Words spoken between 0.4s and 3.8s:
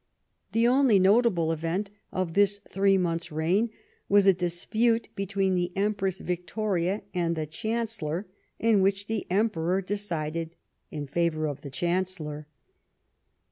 The only notable event of this three months' reign